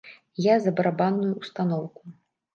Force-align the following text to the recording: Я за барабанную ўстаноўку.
Я 0.45 0.55
за 0.63 0.73
барабанную 0.79 1.31
ўстаноўку. 1.43 2.03